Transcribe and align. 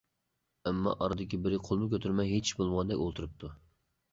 ئەمما 0.69 0.93
ئارىدىكى 1.05 1.39
بىرى 1.47 1.59
قولمۇ 1.67 1.91
كۆتۈرمەي، 1.91 2.33
ھېچ 2.33 2.51
ئىش 2.51 2.59
بولمىغاندەك 2.63 3.05
ئولتۇرۇپتۇ. 3.05 3.53